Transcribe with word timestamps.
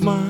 smile. 0.00 0.29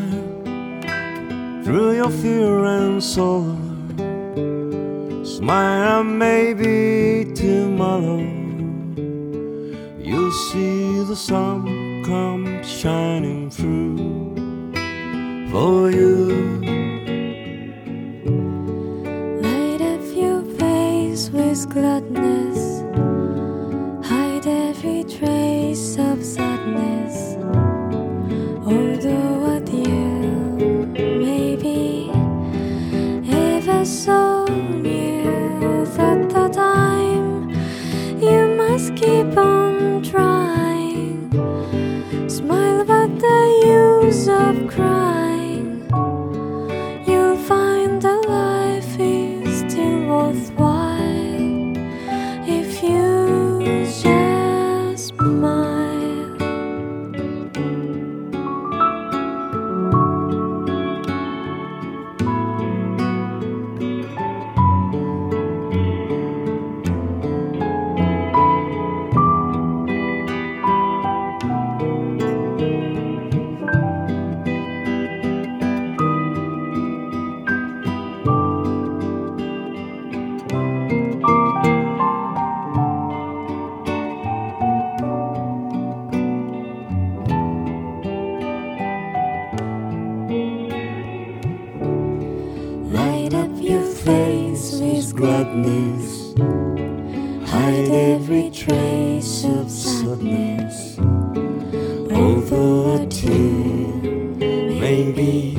may 104.91 105.13
be 105.13 105.57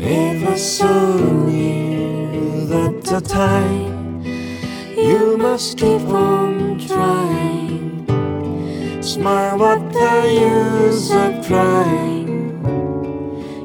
ever 0.00 0.56
so 0.56 0.92
near 1.46 2.66
that 2.72 2.94
the 3.04 3.20
time 3.20 4.20
you 4.96 5.36
must 5.36 5.78
keep 5.78 6.02
on 6.08 6.76
trying. 6.88 8.04
Smile 9.00 9.58
what 9.58 9.82
the 9.92 10.16
use 10.50 11.08
of 11.24 11.46
trying 11.46 12.26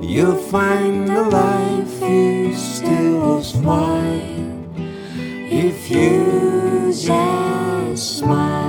you'll 0.04 0.44
find 0.54 1.08
the 1.08 1.24
life 1.42 1.96
you 2.02 2.54
still 2.54 3.20
was 3.20 3.50
if 5.66 5.90
you 5.90 6.94
just 6.94 8.20
smile. 8.20 8.61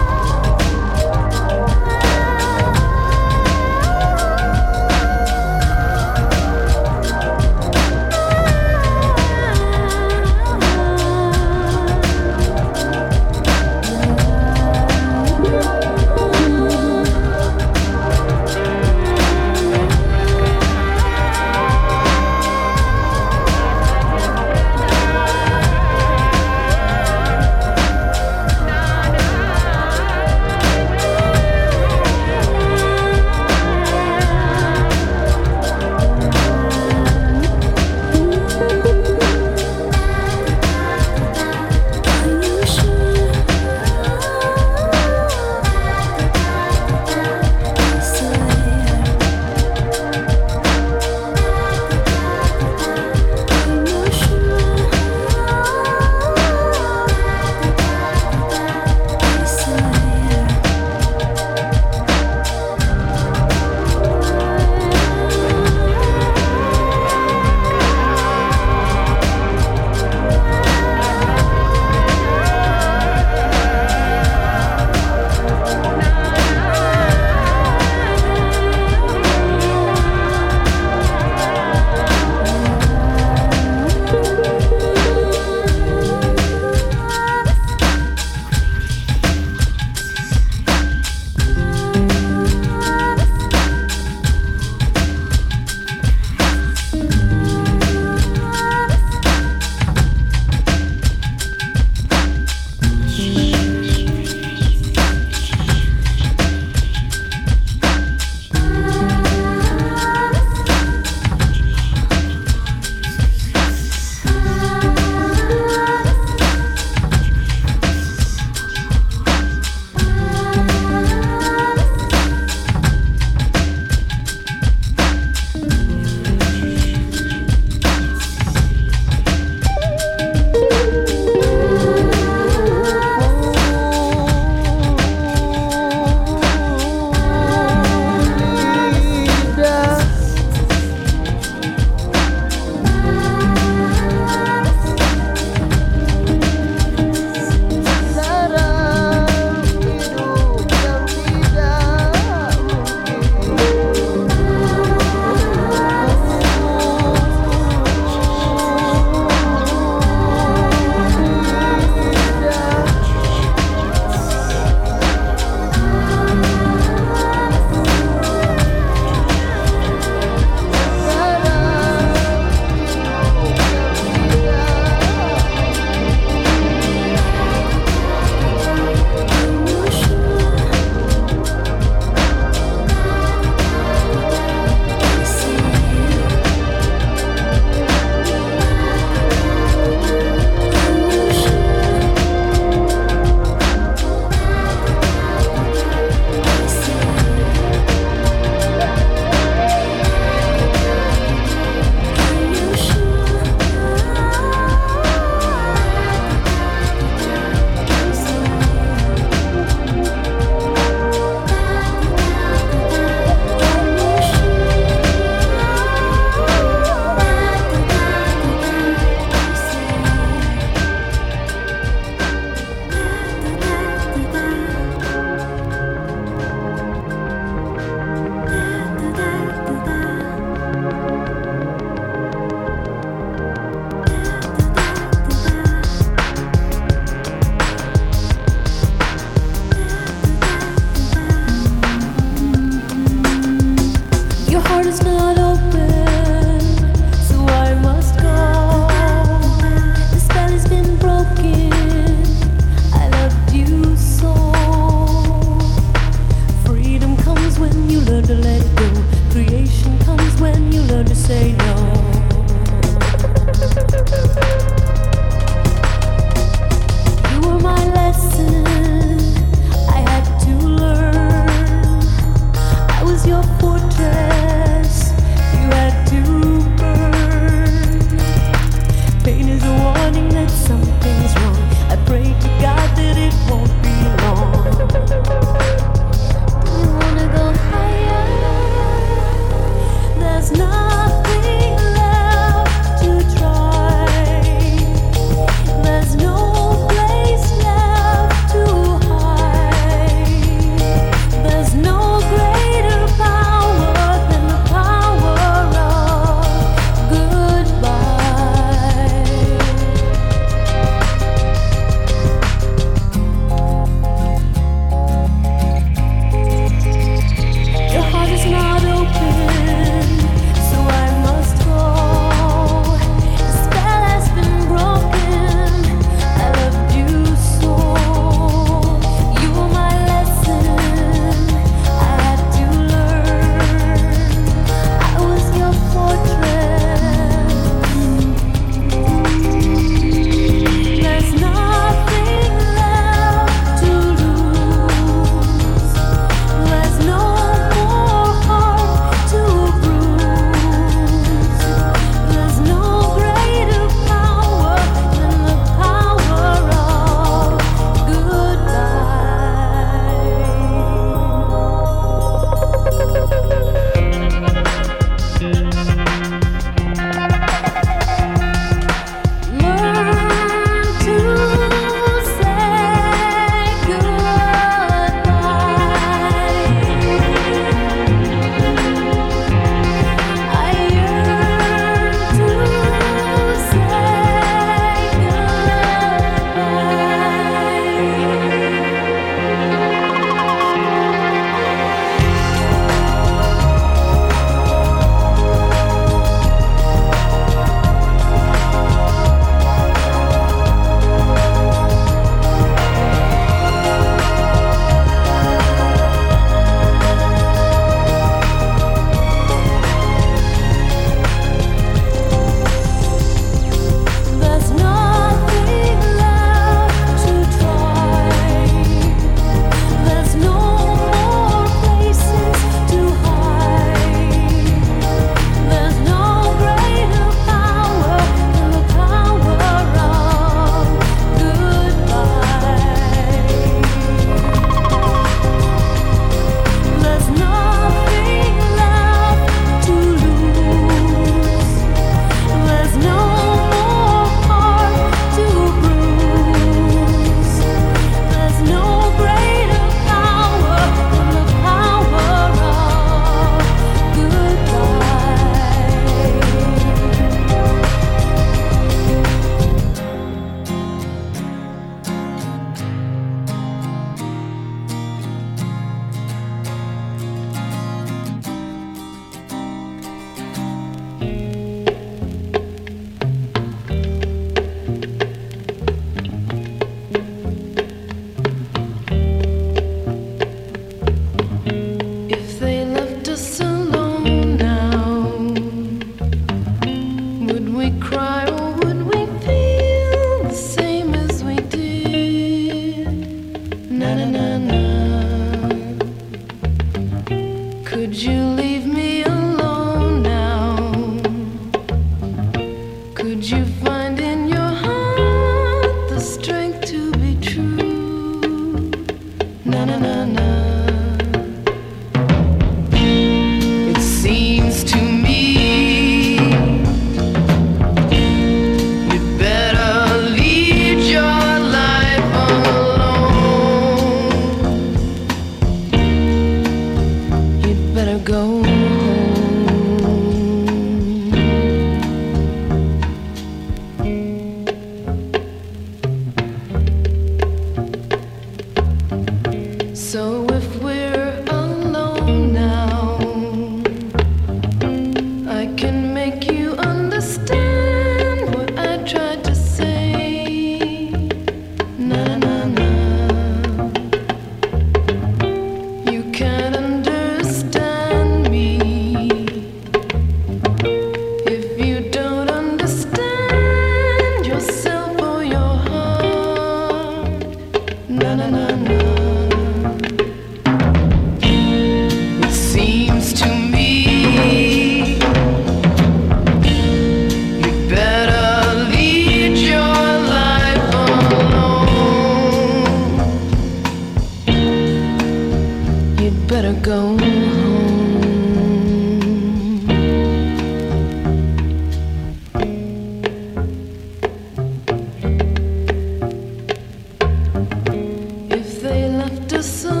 yaşasın 599.61 600.00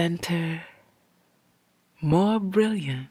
center 0.00 0.62
more 2.00 2.40
brilliant 2.40 3.08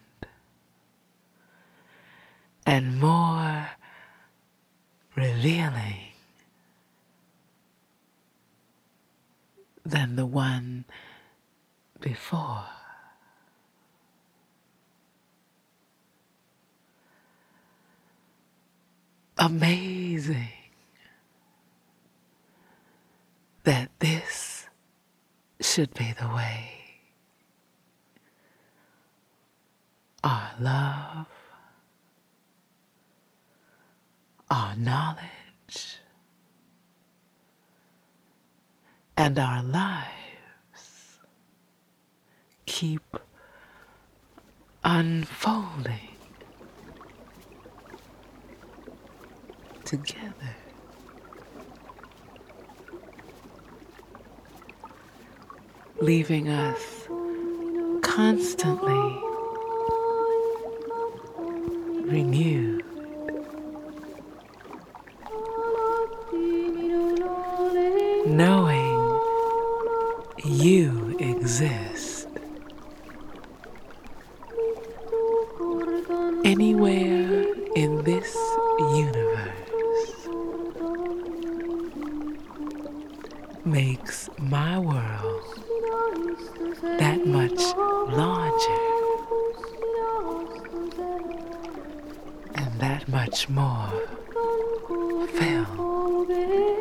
and 2.66 3.00
more 3.00 3.70
revealing 5.16 6.14
than 9.86 10.16
the 10.16 10.26
one 10.26 10.84
before. 12.00 12.66
Amazing 19.38 20.58
that 23.64 23.92
this 24.00 24.66
should 25.62 25.94
be 25.94 26.16
the 26.20 26.28
way 26.30 26.69
our 30.24 30.52
love, 30.60 31.28
our 34.50 34.76
knowledge, 34.76 35.98
and 39.16 39.38
our 39.40 39.64
lives 39.64 41.20
keep 42.66 43.02
unfolding 44.84 46.16
together. 49.86 50.56
Leaving 56.02 56.48
us 56.48 57.08
constantly 58.02 59.29
renewed. 62.10 62.84
Knowing 68.26 69.20
you 70.44 71.16
exist 71.20 72.28
anywhere 76.44 77.46
in 77.76 78.04
this 78.04 78.36
universe 78.96 79.50
makes 83.66 84.30
my 84.40 84.80
world 84.80 85.44
that 86.98 87.26
much 87.28 87.60
larger 88.12 88.89
much 93.12 93.50
more. 93.50 93.90
Filled 95.34 96.79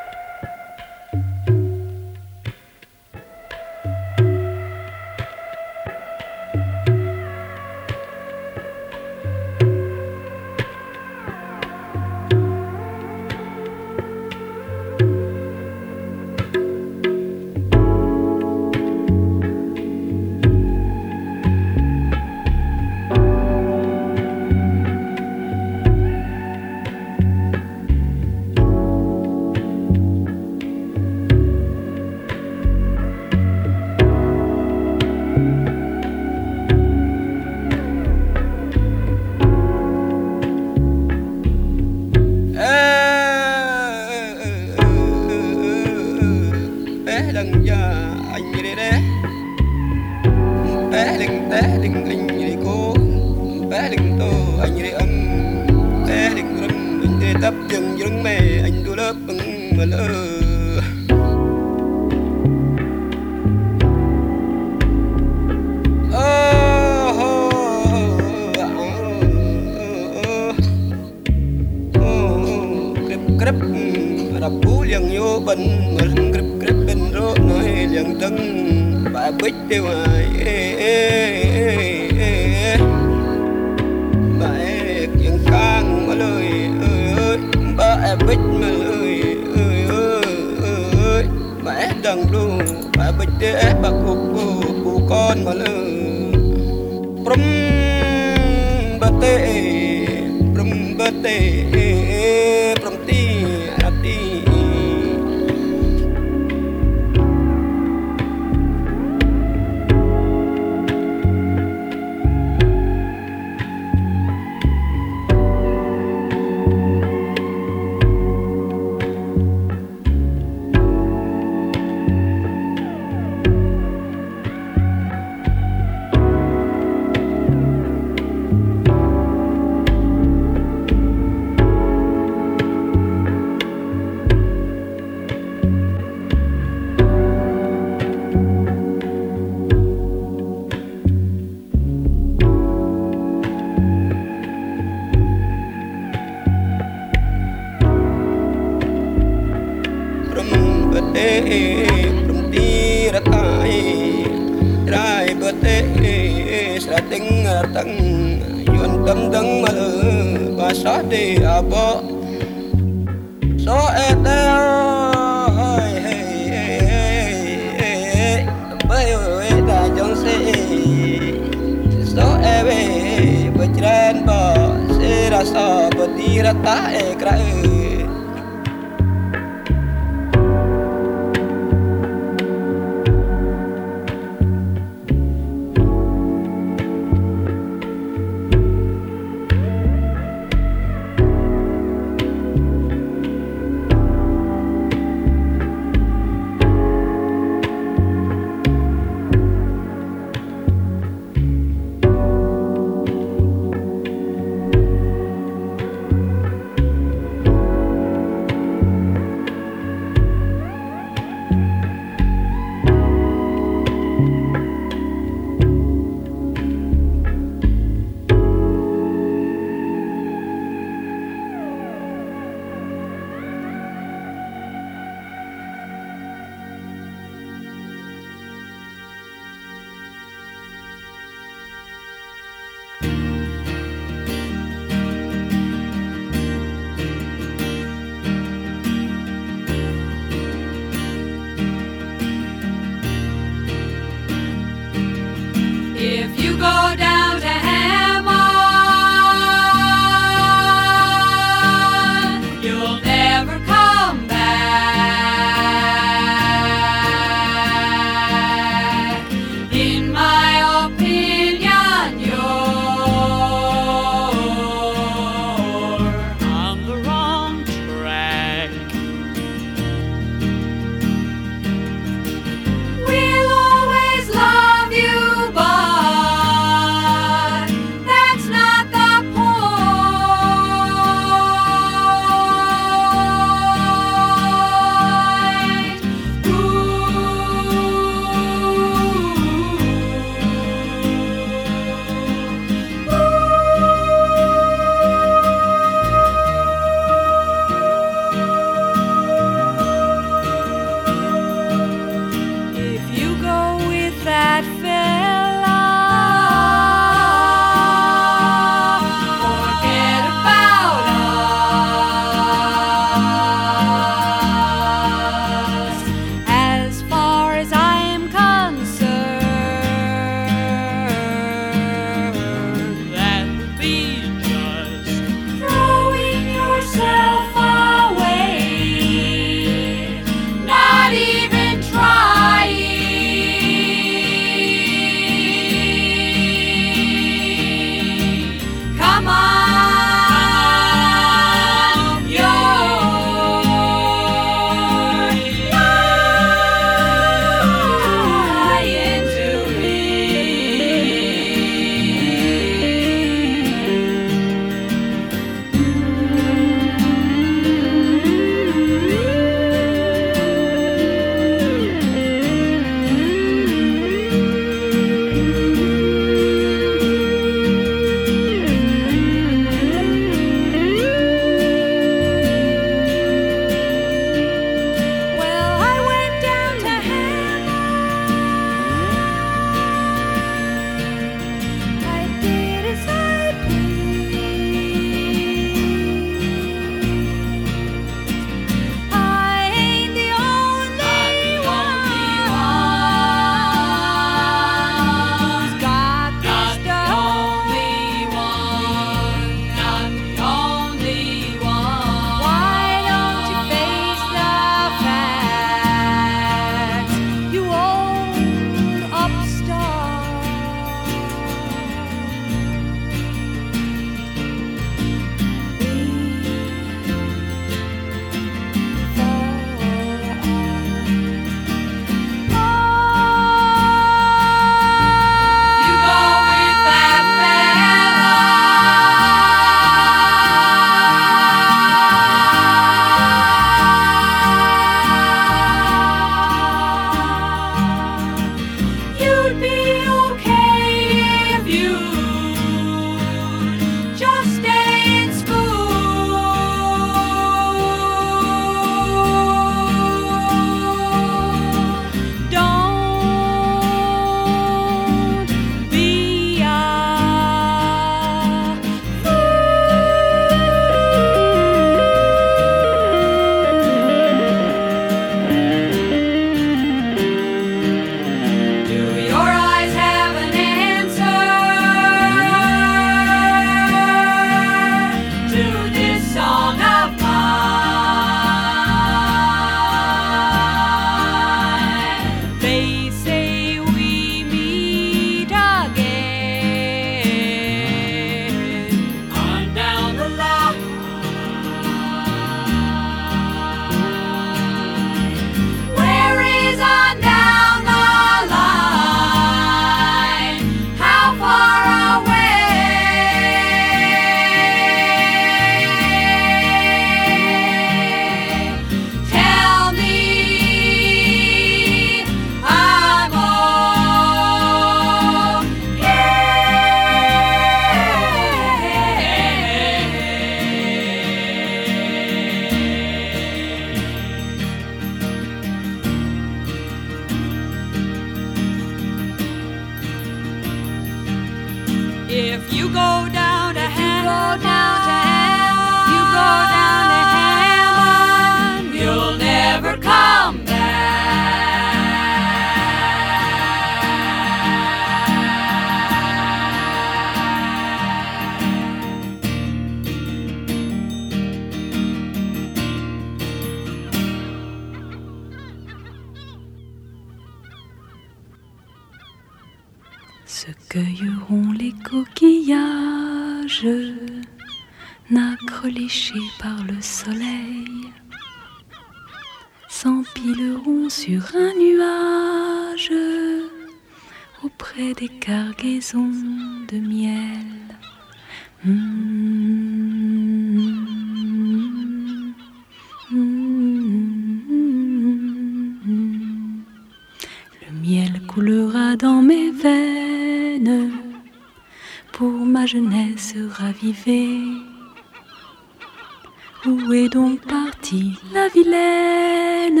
Est 597.14 597.28
donc 597.28 597.60
partie 597.66 598.38
la 598.54 598.68
vilaine? 598.68 600.00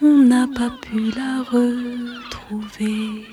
On 0.00 0.16
n'a 0.24 0.46
pas 0.46 0.70
pu 0.80 1.10
la 1.14 1.42
retrouver. 1.42 3.26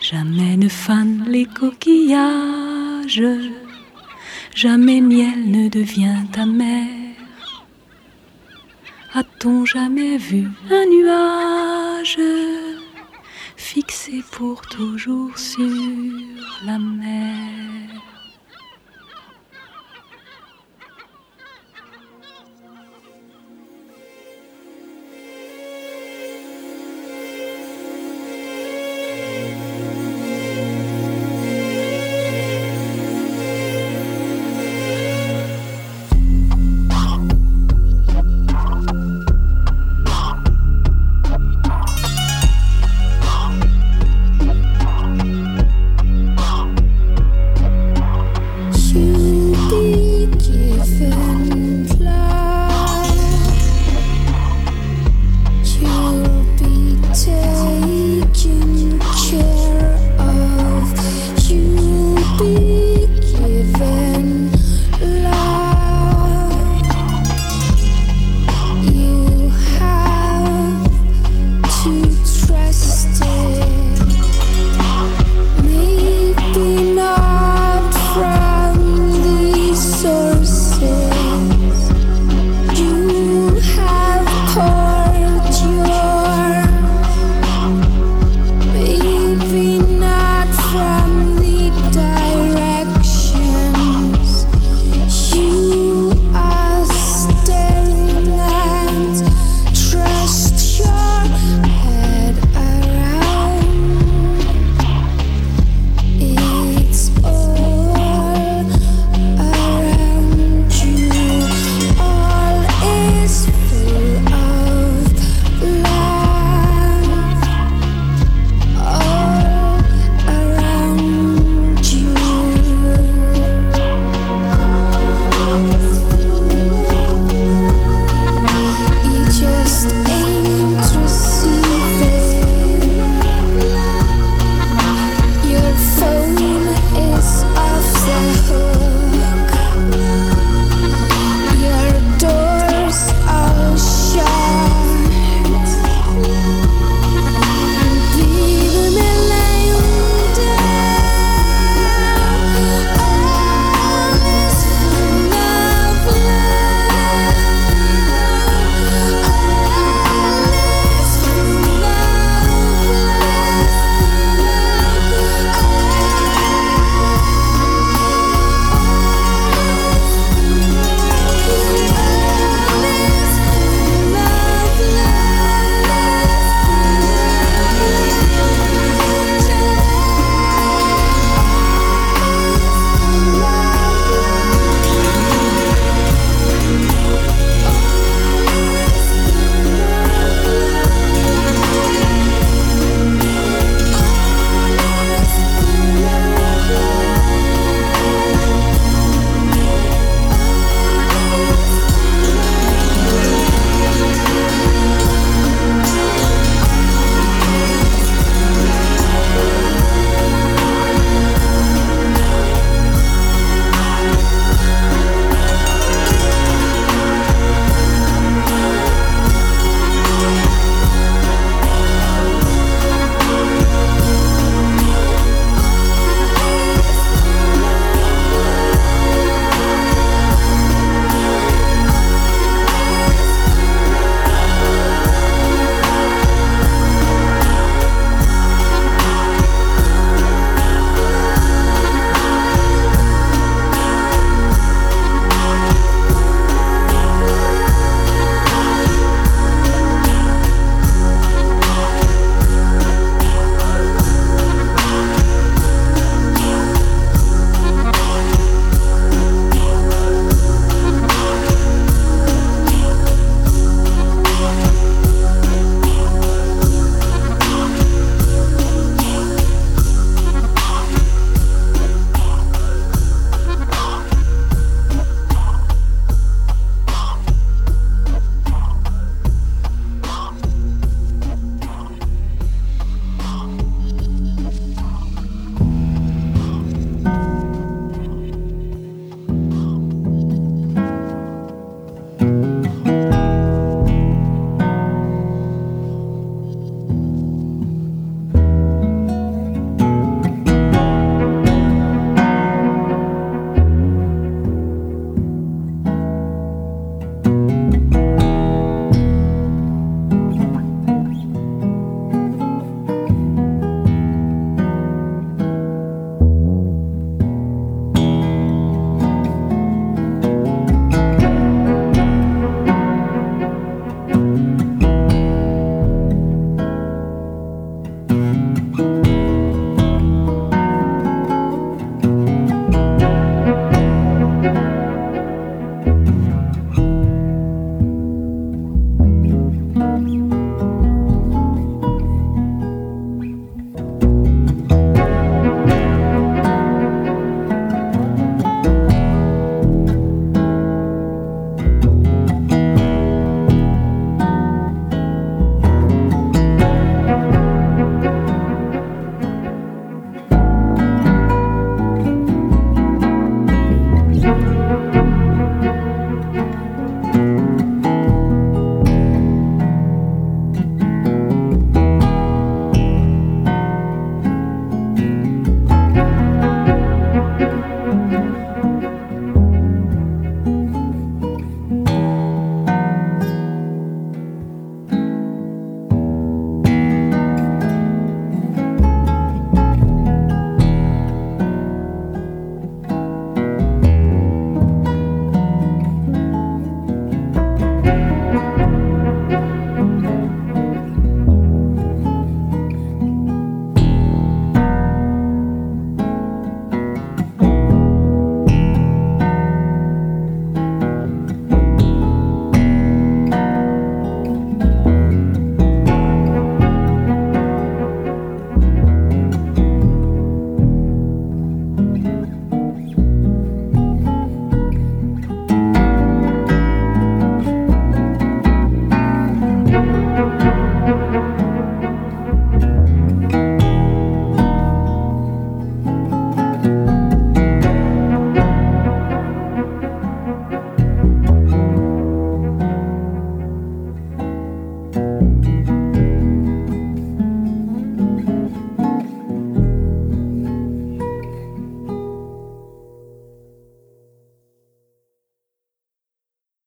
Jamais 0.00 0.56
ne 0.56 0.68
fanent 0.68 1.24
les 1.26 1.46
coquillages, 1.46 3.24
jamais 4.54 5.00
miel 5.00 5.50
ne 5.50 5.68
devient 5.68 6.22
amer. 6.38 6.86
A-t-on 9.14 9.64
jamais 9.64 10.16
vu 10.16 10.46
un 10.70 10.86
nuage? 10.86 12.18
Fixé 14.10 14.24
pour 14.30 14.60
toujours 14.62 15.36
sur 15.38 15.66
la 16.64 16.78
mer 16.78 17.88